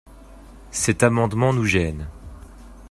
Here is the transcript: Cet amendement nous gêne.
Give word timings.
Cet 0.71 1.03
amendement 1.03 1.53
nous 1.53 1.65
gêne. 1.65 2.07